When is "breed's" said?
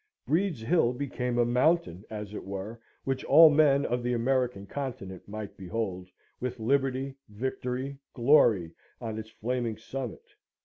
0.25-0.61